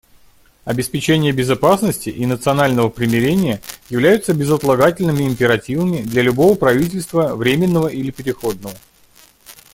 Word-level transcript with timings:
Обеспечение 0.65 1.31
безопасности 1.31 2.09
и 2.09 2.25
национального 2.25 2.89
примирения 2.89 3.61
являются 3.87 4.33
безотлагательными 4.33 5.27
императивами 5.27 6.01
для 6.01 6.23
любого 6.23 6.55
правительства, 6.55 7.35
временного 7.35 7.87
или 7.89 8.09
переходного. 8.09 8.75